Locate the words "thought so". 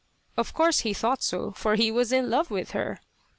0.95-1.51